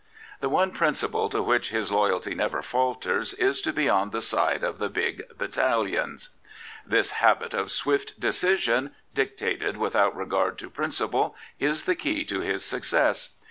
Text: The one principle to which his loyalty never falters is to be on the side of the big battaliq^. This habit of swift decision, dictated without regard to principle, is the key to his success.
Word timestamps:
The 0.39 0.49
one 0.49 0.71
principle 0.71 1.29
to 1.29 1.43
which 1.43 1.69
his 1.69 1.91
loyalty 1.91 2.33
never 2.33 2.63
falters 2.63 3.35
is 3.35 3.61
to 3.61 3.71
be 3.71 3.87
on 3.87 4.09
the 4.09 4.23
side 4.23 4.63
of 4.63 4.79
the 4.79 4.89
big 4.89 5.21
battaliq^. 5.37 6.29
This 6.83 7.11
habit 7.11 7.53
of 7.53 7.71
swift 7.71 8.19
decision, 8.19 8.95
dictated 9.13 9.77
without 9.77 10.17
regard 10.17 10.57
to 10.57 10.71
principle, 10.71 11.35
is 11.59 11.85
the 11.85 11.93
key 11.93 12.25
to 12.25 12.39
his 12.39 12.65
success. 12.65 13.33